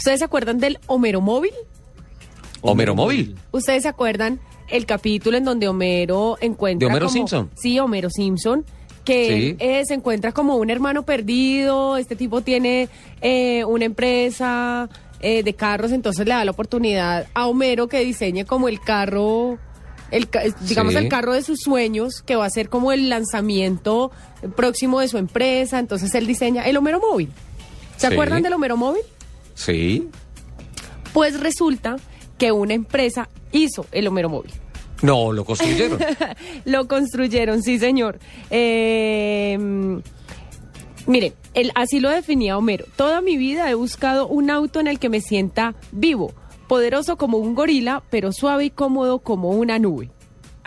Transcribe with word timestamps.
¿Ustedes 0.00 0.20
se 0.20 0.24
acuerdan 0.24 0.58
del 0.60 0.78
Homero 0.86 1.20
Móvil? 1.20 1.52
Homero 2.62 2.94
Móvil. 2.94 3.36
¿Ustedes 3.52 3.82
se 3.82 3.88
acuerdan 3.88 4.40
el 4.68 4.86
capítulo 4.86 5.36
en 5.36 5.44
donde 5.44 5.68
Homero 5.68 6.38
encuentra. 6.40 6.86
¿De 6.88 6.90
Homero 6.90 7.06
como- 7.08 7.12
Simpson? 7.18 7.50
Sí, 7.54 7.78
Homero 7.78 8.08
Simpson. 8.08 8.64
Que 9.04 9.26
Sí. 9.26 9.56
eh, 9.58 9.82
se 9.84 9.92
encuentra 9.92 10.32
como 10.32 10.56
un 10.56 10.70
hermano 10.70 11.02
perdido. 11.04 11.98
Este 11.98 12.16
tipo 12.16 12.40
tiene 12.40 12.88
eh, 13.20 13.62
una 13.66 13.84
empresa 13.84 14.88
eh, 15.20 15.42
de 15.42 15.52
carros, 15.52 15.92
entonces 15.92 16.26
le 16.26 16.32
da 16.32 16.46
la 16.46 16.50
oportunidad 16.52 17.26
a 17.34 17.46
Homero 17.46 17.86
que 17.88 18.00
diseñe 18.02 18.46
como 18.46 18.68
el 18.70 18.80
carro. 18.80 19.58
El, 20.10 20.28
digamos 20.66 20.94
Sí. 20.94 20.98
el 20.98 21.08
carro 21.10 21.34
de 21.34 21.42
sus 21.42 21.58
sueños, 21.60 22.22
que 22.22 22.36
va 22.36 22.46
a 22.46 22.50
ser 22.50 22.70
como 22.70 22.90
el 22.90 23.10
lanzamiento 23.10 24.10
próximo 24.56 25.00
de 25.00 25.08
su 25.08 25.18
empresa. 25.18 25.78
Entonces 25.78 26.14
él 26.14 26.26
diseña 26.26 26.62
el 26.62 26.78
Homero 26.78 27.00
Móvil. 27.00 27.28
¿Se 27.98 28.06
Sí. 28.08 28.12
acuerdan 28.14 28.42
del 28.42 28.54
Homero 28.54 28.78
Móvil? 28.78 29.02
Sí. 29.60 30.08
Pues 31.12 31.38
resulta 31.38 31.96
que 32.38 32.50
una 32.50 32.72
empresa 32.72 33.28
hizo 33.52 33.84
el 33.92 34.08
Homero 34.08 34.30
Móvil. 34.30 34.52
No, 35.02 35.32
lo 35.32 35.44
construyeron. 35.44 35.98
Lo 36.64 36.88
construyeron, 36.88 37.62
sí, 37.62 37.78
señor. 37.78 38.18
Eh, 38.50 39.56
mm, 39.58 39.96
mire, 41.06 41.34
él, 41.54 41.72
así 41.74 42.00
lo 42.00 42.10
definía 42.10 42.56
Homero. 42.56 42.86
Toda 42.96 43.20
mi 43.20 43.36
vida 43.36 43.70
he 43.70 43.74
buscado 43.74 44.26
un 44.28 44.50
auto 44.50 44.80
en 44.80 44.86
el 44.86 44.98
que 44.98 45.08
me 45.08 45.20
sienta 45.20 45.74
vivo, 45.92 46.32
poderoso 46.68 47.16
como 47.16 47.38
un 47.38 47.54
gorila, 47.54 48.02
pero 48.10 48.32
suave 48.32 48.66
y 48.66 48.70
cómodo 48.70 49.18
como 49.18 49.50
una 49.50 49.78
nube. 49.78 50.10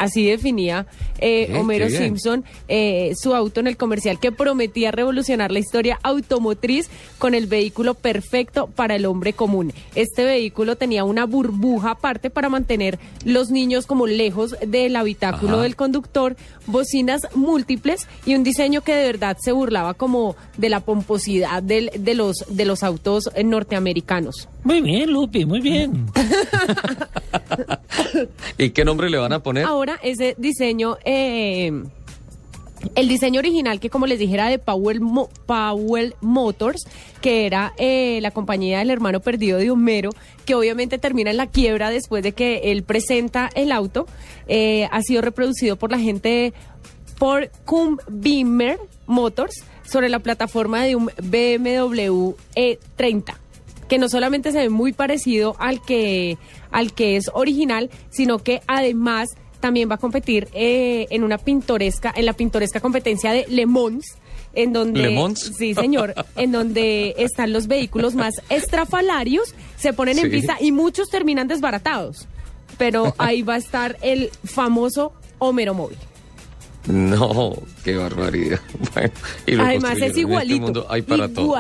Así 0.04 0.26
definía 0.26 0.86
eh, 1.20 1.46
Bien, 1.48 1.60
Homero. 1.62 1.90
Simpson 1.90 2.44
eh, 2.68 3.14
su 3.16 3.34
auto 3.34 3.60
en 3.62 3.68
el 3.68 3.78
comercial 3.78 4.20
que 4.20 4.32
prometía 4.34 4.92
revolucionar 4.92 5.52
la 5.52 5.60
historia 5.60 5.98
automotriz 6.04 6.90
con 7.20 7.36
el 7.36 7.48
vehículo 7.48 7.94
perfecto 7.94 8.68
para 8.68 8.96
el 8.96 9.06
hombre 9.06 9.32
común. 9.34 9.72
Este 9.96 10.26
vehículo 10.26 10.76
tenía 10.76 11.04
una 11.06 11.26
burbuja 11.26 11.92
aparte 11.92 12.30
para 12.30 12.50
mantener 12.50 13.00
los 13.24 13.50
niños 13.50 13.86
como 13.86 14.08
lejos 14.08 14.56
del 14.68 14.96
habitáculo 14.98 15.54
Ajá. 15.54 15.64
del 15.64 15.76
conductor, 15.78 16.36
bocinas 16.68 17.22
múltiples 17.34 18.08
y 18.26 18.36
un 18.36 18.44
diseño 18.44 18.82
que 18.82 18.94
de 18.96 19.06
verdad 19.06 19.38
se 19.40 19.52
burlaba 19.54 19.94
como 19.94 20.36
de 20.58 20.70
la 20.70 20.82
pomposidad 20.82 21.64
del- 21.64 21.92
de, 21.98 22.14
los, 22.14 22.44
de 22.50 22.66
los 22.66 22.84
autos 22.84 23.30
norteamericanos. 23.44 24.50
Muy 24.64 24.82
bien, 24.82 25.12
Lupi, 25.12 25.46
muy 25.46 25.62
bien. 25.62 26.08
¿Y 28.58 28.70
qué 28.72 28.86
nombre 28.86 29.10
le 29.10 29.18
van 29.18 29.34
a 29.34 29.42
poner? 29.44 29.66
Ahora 29.66 30.00
ese 30.04 30.36
diseño, 30.38 30.98
eh, 31.06 31.72
el 32.96 33.08
diseño 33.08 33.40
original 33.40 33.80
que 33.80 33.90
como 33.90 34.08
les 34.08 34.20
dije 34.20 34.34
era 34.34 34.50
de 34.50 34.60
Powell, 34.60 35.00
Mo- 35.00 35.30
Powell 35.46 36.16
Motors, 36.22 36.86
que 37.22 37.46
era 37.46 37.74
eh, 37.78 38.20
la 38.22 38.32
compañía 38.32 38.80
del 38.80 38.90
hermano 38.90 39.20
perdido 39.22 39.58
de 39.58 39.72
Homero, 39.72 40.10
que 40.46 40.56
obviamente 40.56 40.98
termina 40.98 41.32
en 41.32 41.38
la 41.38 41.48
quiebra 41.48 41.90
después 41.90 42.24
de 42.24 42.34
que 42.34 42.72
él 42.72 42.84
presenta 42.84 43.50
el 43.56 43.72
auto, 43.72 44.06
eh, 44.48 44.88
ha 44.92 45.02
sido 45.02 45.22
reproducido 45.22 45.78
por 45.78 45.92
la 45.92 46.00
gente 46.00 46.54
por 47.18 47.50
Cum 47.66 47.98
Beamer 48.10 48.80
Motors 49.08 49.64
sobre 49.86 50.10
la 50.10 50.20
plataforma 50.20 50.84
de 50.84 50.96
un 50.96 51.06
BMW 51.22 52.32
E30 52.56 53.36
que 53.88 53.98
no 53.98 54.10
solamente 54.10 54.52
se 54.52 54.60
ve 54.60 54.70
muy 54.70 54.94
parecido 54.94 55.56
al 55.60 55.82
que, 55.82 56.38
al 56.72 56.94
que 56.94 57.18
es 57.18 57.30
original, 57.34 57.90
sino 58.10 58.40
que 58.40 58.62
además 58.68 59.30
también 59.60 59.90
va 59.90 59.96
a 59.96 59.98
competir 59.98 60.50
eh, 60.54 61.08
en 61.10 61.24
una 61.24 61.38
pintoresca, 61.38 62.14
en 62.16 62.26
la 62.26 62.34
pintoresca 62.34 62.80
competencia 62.82 63.32
de 63.32 63.46
Le 63.48 63.66
Mans, 63.66 64.06
en 64.54 64.74
donde 64.74 65.02
¿Le 65.04 65.16
Mans? 65.16 65.54
sí 65.58 65.74
señor, 65.74 66.14
en 66.36 66.52
donde 66.52 67.16
están 67.18 67.54
los 67.54 67.68
vehículos 67.68 68.14
más 68.14 68.34
estrafalarios, 68.50 69.56
se 69.78 69.94
ponen 69.94 70.20
en 70.20 70.30
pista 70.30 70.58
y 70.60 70.72
muchos 70.72 71.10
terminan 71.10 71.48
desbaratados. 71.48 72.28
Pero 72.78 73.14
ahí 73.18 73.42
va 73.42 73.54
a 73.54 73.58
estar 73.58 73.98
el 74.02 74.32
famoso 74.44 75.14
Homero 75.40 75.74
Móvil. 75.74 75.98
No, 76.88 77.54
qué 77.84 77.96
barbaridad. 77.96 78.60
Bueno, 78.94 79.12
y 79.46 79.52
lo 79.54 79.64
Además 79.64 79.98
es 79.98 80.04
este 80.04 80.20
igualito. 80.22 80.62
mundo 80.62 80.86
hay 80.90 81.02
para 81.02 81.28
todo. 81.30 81.56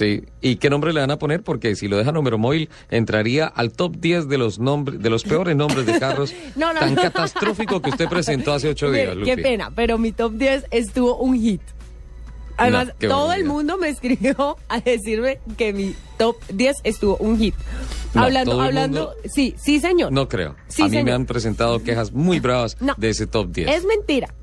Sí. 0.00 0.24
¿Y 0.40 0.56
qué 0.56 0.70
nombre 0.70 0.94
le 0.94 1.00
van 1.00 1.10
a 1.10 1.18
poner? 1.18 1.42
Porque 1.42 1.76
si 1.76 1.86
lo 1.86 1.98
dejan 1.98 2.14
número 2.14 2.38
móvil, 2.38 2.70
entraría 2.90 3.46
al 3.46 3.70
top 3.72 3.96
10 3.98 4.28
de 4.28 4.38
los 4.38 4.58
nombres, 4.58 4.98
de 5.02 5.10
los 5.10 5.24
peores 5.24 5.54
nombres 5.54 5.84
de 5.84 5.98
carros 5.98 6.32
No, 6.56 6.72
no, 6.72 6.80
tan 6.80 6.94
no. 6.94 7.02
catastrófico 7.02 7.82
que 7.82 7.90
usted 7.90 8.08
presentó 8.08 8.54
hace 8.54 8.70
ocho 8.70 8.90
días, 8.90 9.14
Mire, 9.14 9.24
Qué 9.26 9.30
Lupi. 9.32 9.42
pena, 9.42 9.70
pero 9.76 9.98
mi 9.98 10.12
top 10.12 10.32
10 10.32 10.64
estuvo 10.70 11.18
un 11.18 11.38
hit. 11.38 11.60
Además, 12.56 12.92
todo 12.98 13.32
el 13.34 13.44
mundo 13.44 13.76
me 13.78 13.88
escribió 13.90 14.56
a 14.68 14.80
decirme 14.80 15.38
que 15.58 15.72
mi 15.74 15.94
top 16.18 16.36
10 16.52 16.76
estuvo 16.84 17.16
un 17.18 17.38
hit. 17.38 17.54
No, 18.14 18.22
hablando, 18.24 18.60
hablando, 18.60 19.00
mundo- 19.14 19.14
sí, 19.32 19.54
sí, 19.58 19.80
señor. 19.80 20.12
No 20.12 20.28
creo. 20.28 20.56
Sí, 20.68 20.82
a 20.82 20.88
mí 20.88 21.02
me 21.02 21.12
han 21.12 21.26
presentado 21.26 21.82
quejas 21.82 22.12
muy 22.12 22.40
bravas 22.40 22.76
No. 22.80 22.94
de 22.96 23.10
ese 23.10 23.26
top 23.26 23.50
10. 23.52 23.68
Es 23.70 23.84
mentira. 23.84 24.34